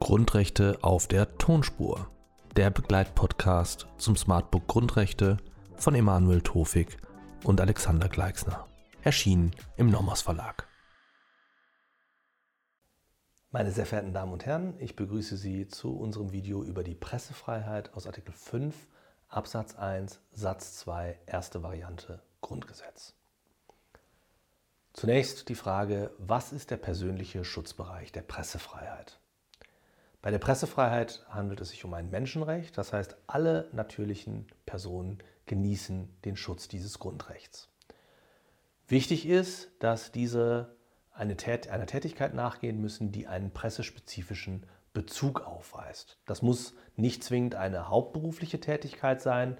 Grundrechte 0.00 0.78
auf 0.82 1.06
der 1.06 1.38
Tonspur. 1.38 2.10
Der 2.56 2.70
Begleitpodcast 2.70 3.86
zum 3.98 4.16
Smartbook 4.16 4.66
Grundrechte 4.66 5.36
von 5.76 5.94
Emanuel 5.94 6.40
Tofik 6.40 6.96
und 7.44 7.60
Alexander 7.60 8.08
Gleixner. 8.08 8.66
Erschienen 9.02 9.52
im 9.76 9.88
Nomos 9.88 10.22
Verlag. 10.22 10.66
Meine 13.52 13.70
sehr 13.70 13.86
verehrten 13.86 14.12
Damen 14.12 14.32
und 14.32 14.44
Herren, 14.44 14.74
ich 14.80 14.96
begrüße 14.96 15.36
Sie 15.36 15.68
zu 15.68 15.96
unserem 15.96 16.32
Video 16.32 16.64
über 16.64 16.82
die 16.82 16.96
Pressefreiheit 16.96 17.94
aus 17.94 18.08
Artikel 18.08 18.34
5 18.34 18.74
Absatz 19.28 19.76
1 19.76 20.20
Satz 20.32 20.78
2 20.78 21.20
erste 21.26 21.62
Variante 21.62 22.20
Grundgesetz. 22.40 23.14
Zunächst 24.92 25.48
die 25.48 25.54
Frage, 25.54 26.10
was 26.18 26.52
ist 26.52 26.70
der 26.70 26.76
persönliche 26.76 27.44
Schutzbereich 27.44 28.12
der 28.12 28.22
Pressefreiheit? 28.22 29.18
Bei 30.22 30.30
der 30.30 30.38
Pressefreiheit 30.38 31.24
handelt 31.30 31.60
es 31.60 31.70
sich 31.70 31.84
um 31.84 31.94
ein 31.94 32.10
Menschenrecht, 32.10 32.76
das 32.76 32.92
heißt, 32.92 33.16
alle 33.26 33.68
natürlichen 33.72 34.46
Personen 34.66 35.18
genießen 35.46 36.08
den 36.24 36.36
Schutz 36.36 36.68
dieses 36.68 36.98
Grundrechts. 36.98 37.68
Wichtig 38.88 39.26
ist, 39.26 39.70
dass 39.78 40.12
diese 40.12 40.76
eine 41.12 41.36
Tät 41.36 41.68
einer 41.68 41.86
Tätigkeit 41.86 42.34
nachgehen 42.34 42.80
müssen, 42.80 43.12
die 43.12 43.26
einen 43.26 43.52
pressespezifischen 43.52 44.66
Bezug 44.92 45.40
aufweist. 45.42 46.18
Das 46.26 46.42
muss 46.42 46.74
nicht 46.96 47.22
zwingend 47.24 47.54
eine 47.54 47.88
hauptberufliche 47.88 48.60
Tätigkeit 48.60 49.22
sein, 49.22 49.56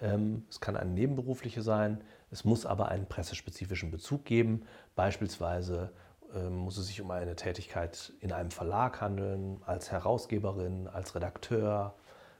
ähm, 0.00 0.46
es 0.48 0.60
kann 0.60 0.76
eine 0.76 0.90
nebenberufliche 0.90 1.62
sein, 1.62 2.02
es 2.30 2.44
muss 2.44 2.66
aber 2.66 2.88
einen 2.88 3.06
pressespezifischen 3.06 3.90
Bezug 3.90 4.24
geben. 4.24 4.66
Beispielsweise 4.94 5.92
ähm, 6.34 6.56
muss 6.56 6.76
es 6.76 6.88
sich 6.88 7.00
um 7.00 7.10
eine 7.10 7.36
Tätigkeit 7.36 8.12
in 8.20 8.32
einem 8.32 8.50
Verlag 8.50 9.00
handeln, 9.00 9.62
als 9.64 9.90
Herausgeberin, 9.90 10.88
als 10.88 11.14
Redakteur. 11.14 11.94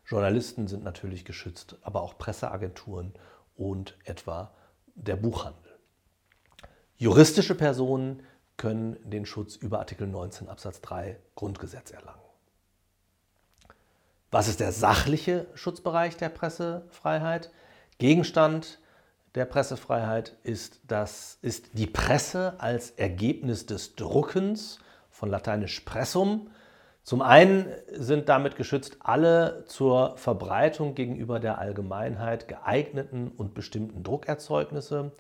Journalisten 0.07 0.69
sind 0.69 0.85
natürlich 0.85 1.25
geschützt, 1.25 1.77
aber 1.83 2.03
auch 2.03 2.19
Presseagenturen 2.19 3.15
und 3.57 3.97
etwa 4.05 4.53
der 4.95 5.17
Buchhandel. 5.17 5.79
Juristische 6.97 7.55
Personen 7.55 8.23
können 8.57 8.99
den 9.09 9.25
Schutz 9.25 9.57
über 9.57 9.79
Artikel 9.79 10.07
19 10.07 10.49
Absatz 10.49 10.81
3 10.81 11.19
Grundgesetz 11.37 11.93
erlangen. 11.93 12.21
Was 14.31 14.49
ist 14.49 14.61
der 14.61 14.73
sachliche 14.73 15.47
Schutzbereich 15.55 16.17
der 16.17 16.29
Pressefreiheit? 16.29 17.51
Gegenstand 17.99 18.81
der 19.35 19.45
Pressefreiheit 19.45 20.37
ist, 20.43 20.81
das, 20.87 21.39
ist 21.43 21.71
die 21.75 21.87
Presse 21.87 22.55
als 22.59 22.91
Ergebnis 22.93 23.67
des 23.67 23.95
Druckens 23.95 24.79
von 25.11 25.31
lateinisch 25.31 25.81
pressum. 25.81 26.51
Zum 27.03 27.23
einen 27.23 27.67
sind 27.93 28.29
damit 28.29 28.57
geschützt 28.57 28.99
alle 29.01 29.65
zur 29.67 30.17
Verbreitung 30.17 30.95
gegenüber 30.95 31.41
der 31.41 31.59
Allgemeinheit 31.59 32.49
geeigneten 32.49 33.29
und 33.29 33.55
bestimmten 33.55 34.03
Druckerzeugnisse. 34.03 35.13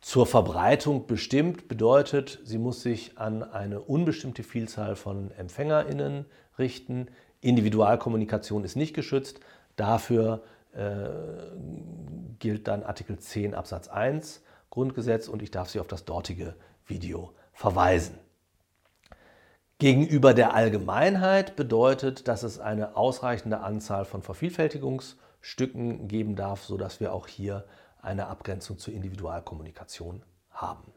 Zur 0.00 0.26
Verbreitung 0.26 1.06
bestimmt 1.06 1.68
bedeutet, 1.68 2.40
sie 2.44 2.58
muss 2.58 2.82
sich 2.82 3.18
an 3.18 3.42
eine 3.42 3.80
unbestimmte 3.80 4.42
Vielzahl 4.42 4.96
von 4.96 5.30
Empfängerinnen 5.32 6.26
richten. 6.58 7.08
Individualkommunikation 7.40 8.64
ist 8.64 8.76
nicht 8.76 8.94
geschützt. 8.94 9.40
Dafür 9.76 10.42
äh, 10.76 11.08
gilt 12.38 12.68
dann 12.68 12.82
Artikel 12.82 13.18
10 13.18 13.54
Absatz 13.54 13.88
1 13.88 14.42
Grundgesetz 14.70 15.28
und 15.28 15.42
ich 15.42 15.50
darf 15.50 15.70
Sie 15.70 15.80
auf 15.80 15.86
das 15.86 16.04
dortige 16.04 16.54
Video 16.86 17.32
verweisen. 17.52 18.18
Gegenüber 19.78 20.34
der 20.34 20.54
Allgemeinheit 20.54 21.56
bedeutet, 21.56 22.28
dass 22.28 22.42
es 22.42 22.58
eine 22.58 22.96
ausreichende 22.96 23.60
Anzahl 23.60 24.04
von 24.04 24.22
Vervielfältigungsstücken 24.22 26.08
geben 26.08 26.34
darf, 26.34 26.64
sodass 26.64 27.00
wir 27.00 27.12
auch 27.12 27.26
hier 27.26 27.64
eine 28.00 28.28
Abgrenzung 28.28 28.78
zur 28.78 28.94
Individualkommunikation 28.94 30.22
haben. 30.50 30.92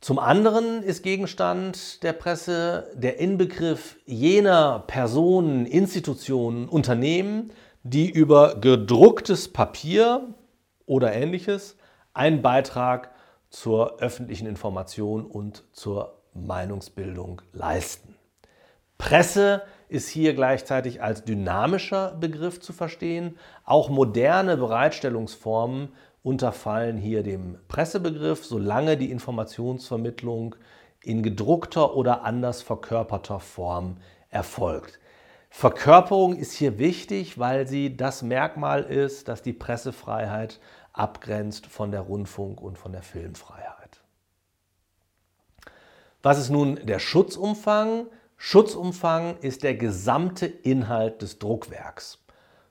Zum 0.00 0.18
anderen 0.18 0.82
ist 0.82 1.02
Gegenstand 1.02 2.02
der 2.02 2.12
Presse 2.12 2.90
der 2.94 3.18
Inbegriff 3.18 3.96
jener 4.04 4.84
Personen, 4.86 5.64
Institutionen, 5.64 6.68
Unternehmen, 6.68 7.52
die 7.84 8.10
über 8.10 8.56
gedrucktes 8.56 9.52
Papier 9.52 10.26
oder 10.86 11.12
ähnliches 11.12 11.76
einen 12.14 12.40
Beitrag 12.42 13.10
zur 13.50 14.00
öffentlichen 14.00 14.46
Information 14.46 15.26
und 15.26 15.64
zur 15.72 16.18
Meinungsbildung 16.32 17.42
leisten. 17.52 18.16
Presse 18.96 19.62
ist 19.88 20.08
hier 20.08 20.34
gleichzeitig 20.34 21.02
als 21.02 21.24
dynamischer 21.24 22.16
Begriff 22.18 22.60
zu 22.60 22.72
verstehen. 22.72 23.36
Auch 23.64 23.90
moderne 23.90 24.56
Bereitstellungsformen 24.56 25.90
unterfallen 26.22 26.96
hier 26.96 27.22
dem 27.22 27.58
Pressebegriff, 27.68 28.46
solange 28.46 28.96
die 28.96 29.10
Informationsvermittlung 29.10 30.56
in 31.02 31.22
gedruckter 31.22 31.94
oder 31.94 32.24
anders 32.24 32.62
verkörperter 32.62 33.40
Form 33.40 33.98
erfolgt. 34.30 34.98
Verkörperung 35.56 36.34
ist 36.34 36.52
hier 36.52 36.80
wichtig, 36.80 37.38
weil 37.38 37.68
sie 37.68 37.96
das 37.96 38.22
Merkmal 38.22 38.82
ist, 38.82 39.28
das 39.28 39.40
die 39.40 39.52
Pressefreiheit 39.52 40.58
abgrenzt 40.92 41.66
von 41.66 41.92
der 41.92 42.00
Rundfunk- 42.00 42.60
und 42.60 42.76
von 42.76 42.90
der 42.90 43.02
Filmfreiheit. 43.02 44.02
Was 46.24 46.40
ist 46.40 46.50
nun 46.50 46.80
der 46.82 46.98
Schutzumfang? 46.98 48.08
Schutzumfang 48.36 49.36
ist 49.42 49.62
der 49.62 49.76
gesamte 49.76 50.46
Inhalt 50.46 51.22
des 51.22 51.38
Druckwerks. 51.38 52.18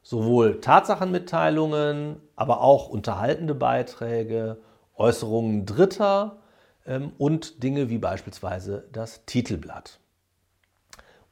Sowohl 0.02 0.60
Tatsachenmitteilungen, 0.60 2.18
aber 2.36 2.60
auch 2.60 2.90
unterhaltende 2.90 3.56
Beiträge, 3.56 4.58
Äußerungen 4.98 5.66
Dritter 5.66 6.42
ähm, 6.86 7.14
und 7.18 7.64
Dinge 7.64 7.90
wie 7.90 7.98
beispielsweise 7.98 8.90
das 8.92 9.24
Titelblatt. 9.26 10.02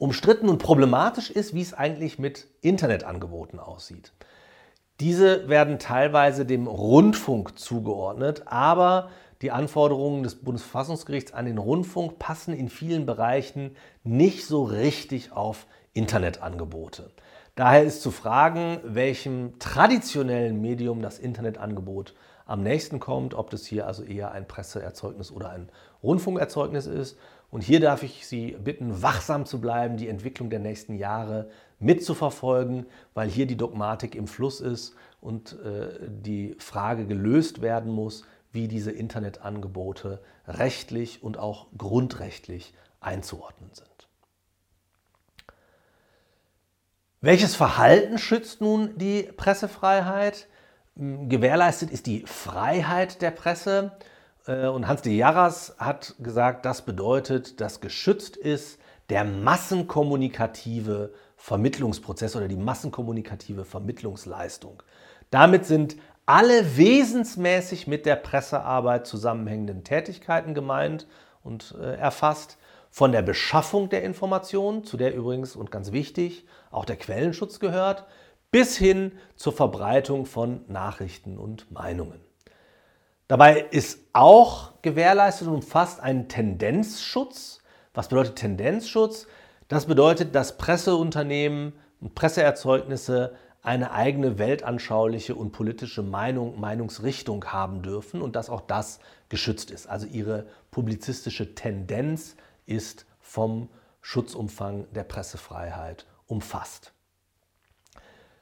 Umstritten 0.02 0.50
und 0.50 0.58
problematisch 0.58 1.30
ist, 1.30 1.54
wie 1.54 1.62
es 1.62 1.76
eigentlich 1.76 2.18
mit 2.18 2.48
Internetangeboten 2.62 3.60
aussieht. 3.60 4.14
Diese 5.00 5.48
werden 5.48 5.78
teilweise 5.78 6.44
dem 6.44 6.66
Rundfunk 6.66 7.60
zugeordnet, 7.60 8.42
aber 8.48 9.12
die 9.44 9.52
Anforderungen 9.52 10.24
des 10.24 10.42
Bundesverfassungsgerichts 10.42 11.34
an 11.34 11.46
den 11.46 11.60
Rundfunk 11.60 12.18
passen 12.18 12.56
in 12.56 12.68
vielen 12.68 13.06
Bereichen 13.06 13.76
nicht 14.04 14.48
so 14.48 14.64
richtig 14.64 15.34
auf 15.34 15.68
Internetangebote. 15.94 17.12
Daher 17.54 17.84
ist 17.84 18.02
zu 18.02 18.10
fragen, 18.10 18.80
welchem 18.84 19.60
traditionellen 19.60 20.60
Medium 20.62 21.04
das 21.04 21.20
Internetangebot 21.20 22.16
am 22.48 22.64
nächsten 22.64 23.00
kommt, 23.00 23.36
ob 23.36 23.52
das 23.52 23.68
hier 23.68 23.86
also 23.86 24.02
eher 24.04 24.32
ein 24.32 24.48
Presseerzeugnis 24.48 25.32
oder 25.32 25.52
ein 25.52 25.70
Rundfunkerzeugnis 26.02 26.88
ist. 26.88 27.20
Und 27.52 27.62
hier 27.62 27.82
darf 27.82 28.02
ich 28.02 28.26
Sie 28.26 28.54
bitten, 28.54 29.02
wachsam 29.02 29.46
zu 29.46 29.60
bleiben, 29.60 29.98
die 29.98 30.08
Entwicklung 30.08 30.50
der 30.50 30.60
nächsten 30.60 30.96
Jahre 30.96 31.50
mitzuverfolgen, 31.80 32.86
weil 33.14 33.30
hier 33.30 33.46
die 33.46 33.58
Dogmatik 33.58 34.16
im 34.16 34.28
Fluss 34.28 34.62
ist 34.62 34.96
und 35.20 35.60
äh, 35.62 35.90
die 36.08 36.56
Frage 36.60 37.06
gelöst 37.06 37.62
werden 37.62 37.92
muss, 37.92 38.24
wie 38.54 38.70
diese 38.70 38.92
Internetangebote 38.92 40.22
rechtlich 40.48 41.24
und 41.24 41.38
auch 41.38 41.68
grundrechtlich 41.78 42.74
einzuordnen 43.02 43.70
sind. 43.74 43.90
Welches 47.20 47.56
Verhalten 47.56 48.18
schützt 48.18 48.62
nun 48.62 48.98
die 48.98 49.24
Pressefreiheit? 49.24 50.48
Gewährleistet 50.96 51.92
ist 51.92 52.08
die 52.08 52.26
Freiheit 52.26 53.22
der 53.22 53.32
Presse. 53.32 53.92
Äh, 54.48 54.68
und 54.68 54.88
Hans 54.88 55.02
de 55.02 55.14
Jarras 55.14 55.76
hat 55.78 56.16
gesagt, 56.20 56.66
das 56.66 56.84
bedeutet, 56.84 57.62
dass 57.62 57.82
geschützt 57.82 58.38
ist 58.38 58.80
der 59.10 59.26
massenkommunikative 59.26 61.14
Vermittlungsprozess 61.36 62.36
oder 62.36 62.48
die 62.48 62.56
massenkommunikative 62.56 63.66
Vermittlungsleistung. 63.66 64.84
Damit 65.32 65.66
sind 65.66 65.98
alle 66.26 66.78
wesensmäßig 66.78 67.88
mit 67.88 68.06
der 68.06 68.16
Pressearbeit 68.16 69.08
zusammenhängenden 69.08 69.84
Tätigkeiten 69.84 70.54
gemeint 70.54 71.08
und 71.44 71.76
äh, 71.82 71.96
erfasst. 71.96 72.58
Von 72.94 73.14
der 73.14 73.22
Beschaffung 73.22 73.90
der 73.90 74.04
Informationen, 74.04 74.84
zu 74.84 74.98
der 74.98 75.16
übrigens 75.16 75.56
und 75.56 75.72
ganz 75.72 75.94
wichtig 75.94 76.46
auch 76.72 76.84
der 76.84 76.98
Quellenschutz 76.98 77.60
gehört, 77.60 78.06
bis 78.52 78.78
hin 78.78 79.14
zur 79.38 79.54
Verbreitung 79.54 80.26
von 80.26 80.66
Nachrichten 80.68 81.38
und 81.38 81.72
Meinungen. 81.72 82.31
Dabei 83.32 83.62
ist 83.72 84.00
auch 84.12 84.74
gewährleistet 84.82 85.48
und 85.48 85.54
umfasst 85.54 86.02
einen 86.02 86.28
Tendenzschutz. 86.28 87.60
Was 87.94 88.10
bedeutet 88.10 88.36
Tendenzschutz? 88.36 89.26
Das 89.70 89.86
bedeutet, 89.86 90.36
dass 90.36 90.58
Presseunternehmen 90.58 91.72
und 92.02 92.14
Presseerzeugnisse 92.14 93.34
eine 93.62 93.94
eigene 93.94 94.38
weltanschauliche 94.38 95.34
und 95.34 95.54
politische 95.54 96.04
Meinung, 96.04 96.60
Meinungsrichtung 96.60 97.46
haben 97.46 97.82
dürfen 97.84 98.22
und 98.22 98.36
dass 98.36 98.50
auch 98.50 98.60
das 98.60 99.00
geschützt 99.30 99.72
ist. 99.72 99.88
Also 99.88 100.08
ihre 100.08 100.48
publizistische 100.70 101.56
Tendenz 101.56 102.36
ist 102.66 103.06
vom 103.22 103.70
Schutzumfang 104.02 104.88
der 104.92 105.06
Pressefreiheit 105.06 106.06
umfasst. 106.28 106.92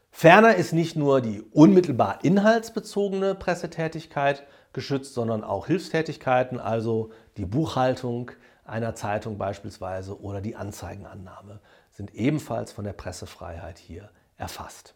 Ferner 0.09 0.55
ist 0.55 0.73
nicht 0.73 0.95
nur 0.95 1.21
die 1.21 1.43
unmittelbar 1.51 2.23
inhaltsbezogene 2.23 3.35
Pressetätigkeit 3.35 4.47
geschützt, 4.73 5.13
sondern 5.13 5.43
auch 5.43 5.67
Hilfstätigkeiten, 5.67 6.59
also 6.59 7.11
die 7.37 7.45
Buchhaltung 7.45 8.31
einer 8.63 8.95
Zeitung 8.95 9.37
beispielsweise 9.37 10.21
oder 10.21 10.41
die 10.41 10.55
Anzeigenannahme 10.55 11.59
sind 11.91 12.13
ebenfalls 12.13 12.71
von 12.71 12.85
der 12.85 12.93
Pressefreiheit 12.93 13.77
hier 13.77 14.09
erfasst. 14.37 14.93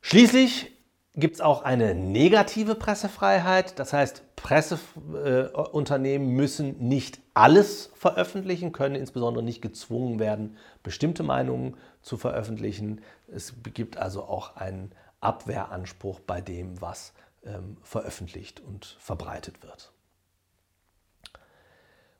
Schließlich 0.00 0.72
gibt 1.14 1.36
es 1.36 1.40
auch 1.40 1.62
eine 1.62 1.94
negative 1.94 2.74
Pressefreiheit. 2.74 3.78
Das 3.78 3.92
heißt, 3.92 4.22
Presseunternehmen 4.36 6.28
äh, 6.28 6.32
müssen 6.32 6.76
nicht 6.78 7.20
alles 7.32 7.90
veröffentlichen, 7.94 8.72
können 8.72 8.94
insbesondere 8.94 9.42
nicht 9.42 9.62
gezwungen 9.62 10.18
werden, 10.18 10.56
bestimmte 10.82 11.22
Meinungen 11.22 11.76
zu 12.02 12.18
veröffentlichen. 12.18 13.00
Es 13.34 13.54
gibt 13.74 13.96
also 13.96 14.24
auch 14.24 14.56
einen 14.56 14.92
Abwehranspruch 15.20 16.20
bei 16.20 16.40
dem, 16.40 16.80
was 16.80 17.14
ähm, 17.46 17.76
veröffentlicht 17.82 18.60
und 18.60 18.96
verbreitet 18.98 19.62
wird. 19.62 19.92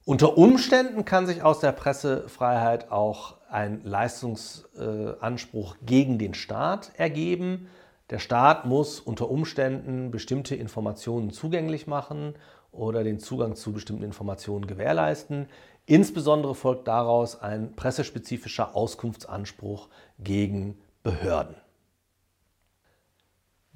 Unter 0.05 0.38
Umständen 0.38 1.05
kann 1.05 1.26
sich 1.26 1.43
aus 1.43 1.58
der 1.58 1.73
Pressefreiheit 1.73 2.93
auch 2.93 3.38
ein 3.50 3.82
Leistungsanspruch 3.82 5.76
gegen 5.84 6.19
den 6.19 6.32
Staat 6.34 6.93
ergeben. 6.96 7.69
Der 8.11 8.20
Staat 8.20 8.67
muss 8.67 9.00
unter 9.00 9.28
Umständen 9.28 10.12
bestimmte 10.12 10.55
Informationen 10.55 11.31
zugänglich 11.31 11.88
machen 11.88 12.37
oder 12.70 13.02
den 13.02 13.19
Zugang 13.19 13.56
zu 13.56 13.73
bestimmten 13.73 14.05
Informationen 14.05 14.69
gewährleisten. 14.69 15.49
Insbesondere 15.87 16.55
folgt 16.55 16.87
daraus 16.87 17.40
ein 17.40 17.75
pressespezifischer 17.75 18.76
Auskunftsanspruch 18.76 19.88
gegen 20.20 20.78
Behörden. 21.02 21.56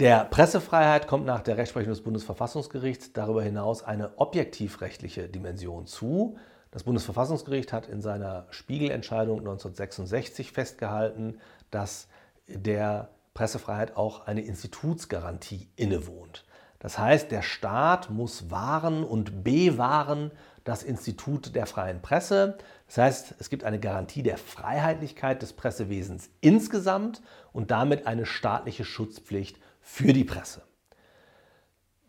Der 0.01 0.25
Pressefreiheit 0.25 1.07
kommt 1.07 1.27
nach 1.27 1.43
der 1.43 1.59
Rechtsprechung 1.59 1.91
des 1.91 2.03
Bundesverfassungsgerichts 2.03 3.13
darüber 3.13 3.43
hinaus 3.43 3.83
eine 3.83 4.19
objektivrechtliche 4.19 5.29
Dimension 5.29 5.87
zu. 5.87 6.39
Das 6.71 6.85
Bundesverfassungsgericht 6.85 7.71
hat 7.75 7.87
in 7.87 8.01
seiner 8.01 8.47
Spiegelentscheidung 8.49 9.41
1966 9.41 10.53
festgehalten, 10.53 11.39
dass 11.71 12.09
der 12.49 13.11
Pressefreiheit 13.35 13.99
auch 13.99 14.27
eine 14.27 14.41
Institutsgarantie 14.41 15.69
innewohnt. 15.77 16.47
Das 16.79 16.99
heißt, 16.99 17.31
der 17.31 17.43
Staat 17.43 18.09
muss 18.09 18.51
wahren 18.51 19.05
und 19.05 19.45
bewahren 19.45 20.31
das 20.65 20.83
Institut 20.83 21.55
der 21.55 21.67
freien 21.67 22.01
Presse. 22.01 22.57
Das 22.87 22.97
heißt, 22.97 23.35
es 23.39 23.51
gibt 23.51 23.65
eine 23.65 23.79
Garantie 23.79 24.23
der 24.23 24.39
Freiheitlichkeit 24.39 25.43
des 25.43 25.53
Pressewesens 25.53 26.31
insgesamt 26.41 27.21
und 27.53 27.71
damit 27.71 28.07
eine 28.07 28.25
staatliche 28.25 28.87
Schutzpflicht 28.87 29.59
für 29.81 30.13
die 30.13 30.25
Presse. 30.25 30.63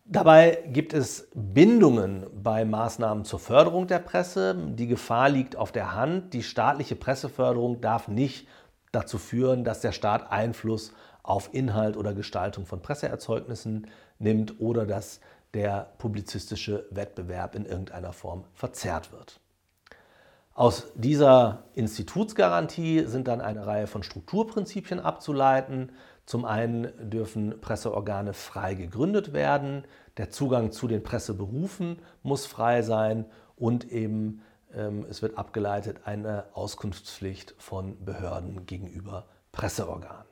Dabei 0.06 0.64
gibt 0.68 0.94
es 0.94 1.30
Bindungen 1.34 2.26
bei 2.34 2.66
Maßnahmen 2.66 3.24
zur 3.24 3.40
Förderung 3.40 3.88
der 3.88 4.00
Presse. 4.00 4.56
Die 4.74 4.88
Gefahr 4.88 5.30
liegt 5.30 5.56
auf 5.56 5.72
der 5.72 5.96
Hand. 5.96 6.34
Die 6.34 6.44
staatliche 6.44 6.96
Presseförderung 6.98 7.80
darf 7.80 8.10
nicht 8.10 8.48
dazu 8.92 9.18
führen, 9.18 9.64
dass 9.64 9.80
der 9.80 9.94
Staat 9.94 10.30
Einfluss 10.30 10.92
auf 11.24 11.54
Inhalt 11.54 11.96
oder 11.96 12.14
Gestaltung 12.14 12.66
von 12.66 12.82
Presseerzeugnissen 12.82 13.88
nimmt 14.20 14.60
oder 14.60 14.86
dass 14.86 15.22
der 15.54 15.94
publizistische 15.98 16.86
Wettbewerb 16.92 17.56
in 17.56 17.66
irgendeiner 17.66 18.14
Form 18.14 18.46
verzerrt 18.54 19.12
wird. 19.12 19.40
Aus 20.54 20.92
dieser 20.96 21.64
Institutsgarantie 21.74 23.06
sind 23.06 23.28
dann 23.28 23.42
eine 23.42 23.66
Reihe 23.66 23.88
von 23.88 24.04
Strukturprinzipien 24.04 25.00
abzuleiten. 25.00 25.94
Zum 26.32 26.46
einen 26.46 26.94
dürfen 27.10 27.60
Presseorgane 27.60 28.32
frei 28.32 28.74
gegründet 28.76 29.34
werden, 29.34 29.84
der 30.16 30.30
Zugang 30.30 30.72
zu 30.72 30.88
den 30.88 31.04
Presseberufen 31.04 32.00
muss 32.24 32.46
frei 32.46 32.84
sein 32.84 33.26
und 33.58 33.92
eben 33.92 34.42
ähm, 34.74 35.06
es 35.10 35.22
wird 35.22 35.38
abgeleitet 35.38 36.04
eine 36.06 36.46
Auskunftspflicht 36.54 37.56
von 37.58 38.06
Behörden 38.06 38.66
gegenüber 38.66 39.26
Presseorganen. 39.52 40.24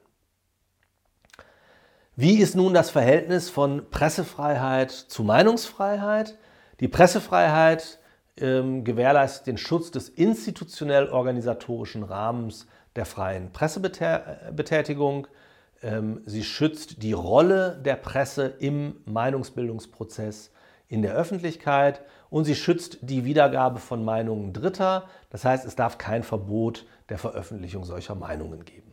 Wie 2.16 2.38
ist 2.38 2.56
nun 2.56 2.74
das 2.74 2.90
Verhältnis 2.92 3.50
von 3.50 3.90
Pressefreiheit 3.90 4.92
zu 4.92 5.25
Meinungsfreiheit? 5.25 6.38
Die 6.80 6.88
Pressefreiheit 6.88 8.00
ähm, 8.38 8.86
gewährleistet 8.86 9.48
den 9.48 9.57
Schutz 9.57 9.92
des 9.92 10.07
institutionell-organisatorischen 10.07 12.04
Rahmens 12.04 12.68
der 12.95 13.06
freien 13.06 13.52
Pressebetätigung. 13.52 15.28
Ähm, 15.28 15.34
sie 16.26 16.44
schützt 16.44 17.04
die 17.04 17.14
Rolle 17.14 17.80
der 17.84 17.96
Presse 17.96 18.48
im 18.60 18.98
Meinungsbildungsprozess 19.06 20.52
in 20.90 21.02
der 21.02 21.14
Öffentlichkeit 21.14 22.02
und 22.30 22.46
sie 22.46 22.56
schützt 22.56 22.98
die 23.02 23.24
Wiedergabe 23.24 23.80
von 23.80 24.04
Meinungen 24.04 24.54
Dritter. 24.54 25.06
Das 25.30 25.46
heißt, 25.46 25.66
es 25.66 25.76
darf 25.76 25.98
kein 25.98 26.24
Verbot 26.24 26.86
der 27.10 27.18
Veröffentlichung 27.18 27.86
solcher 27.86 28.16
Meinungen 28.16 28.66
geben. 28.66 28.92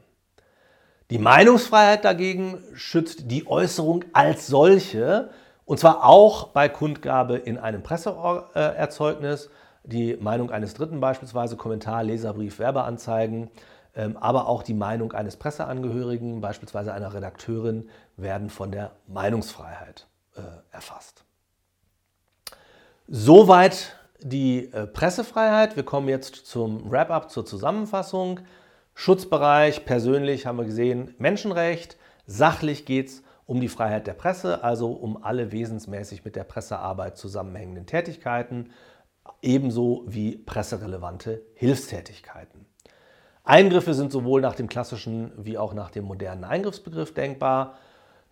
Die 1.10 1.18
Meinungsfreiheit 1.18 2.04
dagegen 2.04 2.58
schützt 2.74 3.30
die 3.30 3.46
Äußerung 3.46 4.04
als 4.12 4.46
solche, 4.46 5.30
und 5.64 5.78
zwar 5.78 6.04
auch 6.04 6.48
bei 6.48 6.68
Kundgabe 6.68 7.36
in 7.36 7.58
einem 7.58 7.82
Presseerzeugnis, 7.82 9.50
die 9.84 10.16
Meinung 10.16 10.50
eines 10.50 10.74
Dritten 10.74 11.00
beispielsweise, 11.00 11.56
Kommentar, 11.56 12.02
Leserbrief, 12.02 12.58
Werbeanzeigen, 12.58 13.42
ähm, 13.44 13.50
aber 13.96 14.48
auch 14.48 14.62
die 14.62 14.74
Meinung 14.74 15.12
eines 15.12 15.36
Presseangehörigen, 15.36 16.40
beispielsweise 16.40 16.92
einer 16.92 17.14
Redakteurin, 17.14 17.88
werden 18.16 18.50
von 18.50 18.70
der 18.70 18.92
Meinungsfreiheit 19.06 20.06
äh, 20.36 20.42
erfasst. 20.70 21.24
Soweit 23.08 23.96
die 24.20 24.72
äh, 24.72 24.86
Pressefreiheit. 24.86 25.76
Wir 25.76 25.84
kommen 25.84 26.08
jetzt 26.08 26.46
zum 26.46 26.90
Wrap-up, 26.90 27.30
zur 27.30 27.46
Zusammenfassung. 27.46 28.40
Schutzbereich, 28.94 29.84
persönlich 29.84 30.46
haben 30.46 30.58
wir 30.58 30.64
gesehen, 30.64 31.14
Menschenrecht. 31.18 31.96
Sachlich 32.26 32.86
geht 32.86 33.08
es 33.08 33.22
um 33.44 33.60
die 33.60 33.68
Freiheit 33.68 34.06
der 34.06 34.14
Presse, 34.14 34.64
also 34.64 34.90
um 34.90 35.22
alle 35.22 35.52
wesensmäßig 35.52 36.24
mit 36.24 36.34
der 36.34 36.44
Pressearbeit 36.44 37.16
zusammenhängenden 37.16 37.86
Tätigkeiten, 37.86 38.70
ebenso 39.42 40.02
wie 40.06 40.36
presserelevante 40.36 41.42
Hilfstätigkeiten. 41.54 42.66
Eingriffe 43.46 43.94
sind 43.94 44.10
sowohl 44.10 44.40
nach 44.40 44.56
dem 44.56 44.68
klassischen 44.68 45.30
wie 45.36 45.56
auch 45.56 45.72
nach 45.72 45.92
dem 45.92 46.04
modernen 46.04 46.42
Eingriffsbegriff 46.42 47.14
denkbar. 47.14 47.74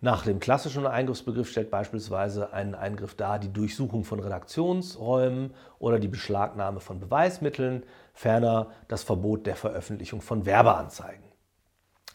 Nach 0.01 0.25
dem 0.25 0.41
klassischen 0.41 0.85
Eingriffsbegriff 0.85 1.49
stellt 1.49 1.71
beispielsweise 1.71 2.51
ein 2.51 2.75
Eingriff 2.75 3.15
dar 3.15 3.39
die 3.39 3.51
Durchsuchung 3.51 4.03
von 4.03 4.19
Redaktionsräumen 4.19 5.53
oder 5.79 5.99
die 5.99 6.09
Beschlagnahme 6.09 6.81
von 6.81 6.99
Beweismitteln 6.99 7.83
ferner 8.13 8.71
das 8.89 9.03
Verbot 9.03 9.45
der 9.47 9.55
Veröffentlichung 9.55 10.19
von 10.19 10.45
Werbeanzeigen. 10.45 11.23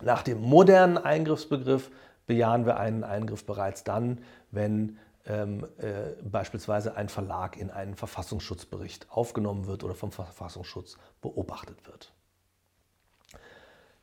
Nach 0.02 0.22
dem 0.22 0.42
modernen 0.42 0.98
Eingriffsbegriff 0.98 1.90
bejahen 2.26 2.66
wir 2.66 2.78
einen 2.78 3.02
Eingriff 3.02 3.46
bereits 3.46 3.82
dann, 3.82 4.18
wenn 4.50 4.98
ähm, 5.24 5.66
äh, 5.78 6.22
beispielsweise 6.22 6.96
ein 6.96 7.08
Verlag 7.08 7.56
in 7.56 7.70
einen 7.70 7.94
Verfassungsschutzbericht 7.94 9.10
aufgenommen 9.10 9.66
wird 9.66 9.84
oder 9.84 9.94
vom 9.94 10.12
Verfassungsschutz 10.12 10.98
beobachtet 11.22 11.86
wird. 11.86 12.12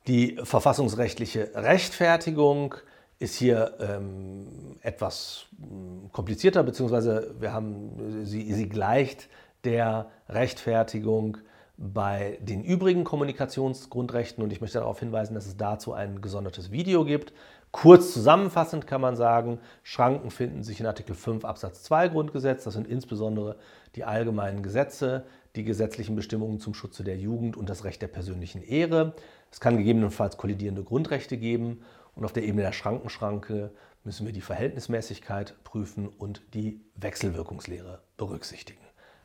Die 0.08 0.38
verfassungsrechtliche 0.42 1.52
Rechtfertigung 1.54 2.76
ist 3.20 3.36
hier 3.36 3.74
ähm, 3.82 4.78
etwas 4.82 5.48
hm, 5.60 6.10
komplizierter, 6.14 6.64
beziehungsweise 6.64 7.36
wir 7.40 7.52
haben, 7.52 8.24
sie, 8.24 8.54
sie 8.54 8.70
gleicht 8.70 9.28
der 9.66 10.08
Rechtfertigung 10.30 11.40
bei 11.78 12.40
den 12.42 12.64
übrigen 12.64 13.04
Kommunikationsgrundrechten 13.04 14.44
und 14.44 14.52
ich 14.54 14.62
möchte 14.62 14.80
darauf 14.80 15.00
hinweisen, 15.00 15.36
dass 15.36 15.46
es 15.46 15.58
dazu 15.58 15.94
ein 15.94 16.22
gesondertes 16.22 16.72
Video 16.72 17.04
gibt. 17.04 17.34
Kurz 17.72 18.14
zusammenfassend 18.14 18.88
kann 18.88 19.02
man 19.02 19.16
sagen, 19.16 19.60
Schranken 19.84 20.32
finden 20.32 20.64
sich 20.64 20.80
in 20.80 20.86
Artikel 20.86 21.16
5 21.16 21.44
Absatz 21.44 21.84
2 21.84 22.08
Grundgesetz. 22.08 22.64
Das 22.64 22.74
sind 22.74 22.88
insbesondere 22.88 23.58
die 23.96 24.06
allgemeinen 24.06 24.64
Gesetze, 24.64 25.26
die 25.56 25.64
gesetzlichen 25.64 26.16
Bestimmungen 26.16 26.60
zum 26.60 26.74
Schutze 26.74 27.04
der 27.04 27.18
Jugend 27.18 27.58
und 27.58 27.70
das 27.70 27.84
Recht 27.84 28.02
der 28.02 28.08
persönlichen 28.08 28.64
Ehre. 28.64 29.14
Es 29.52 29.60
kann 29.60 29.78
gegebenenfalls 29.78 30.38
kollidierende 30.38 30.84
Grundrechte 30.84 31.38
geben 31.38 31.82
und 32.16 32.26
auf 32.26 32.34
der 32.34 32.44
Ebene 32.44 32.64
der 32.64 32.74
Schrankenschranke 32.74 33.72
müssen 34.04 34.26
wir 34.26 34.34
die 34.34 34.42
Verhältnismäßigkeit 34.42 35.56
prüfen 35.64 36.08
und 36.08 36.42
die 36.54 36.82
Wechselwirkungslehre 36.96 38.02
berücksichtigen. 38.18 38.80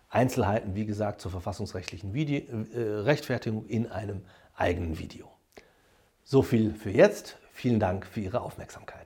Einzelheiten, 0.09 0.75
wie 0.75 0.85
gesagt, 0.85 1.21
zur 1.21 1.31
verfassungsrechtlichen 1.31 2.13
Video, 2.13 2.41
äh, 2.75 2.81
Rechtfertigung 3.01 3.67
in 3.67 3.87
einem 3.87 4.23
eigenen 4.55 4.99
Video. 4.99 5.31
So 6.25 6.43
viel 6.43 6.75
für 6.75 6.91
jetzt. 6.91 7.39
Vielen 7.53 7.81
Dank 7.81 8.07
für 8.07 8.21
Ihre 8.21 8.43
Aufmerksamkeit. 8.43 9.02